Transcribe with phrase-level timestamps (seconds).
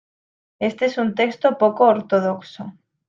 [0.57, 2.73] Este es un texto poco ortodoxo.